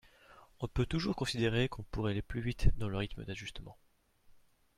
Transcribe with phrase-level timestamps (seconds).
[0.59, 3.77] On peut toujours considérer qu’on pourrait aller plus vite dans le rythme d’ajustement.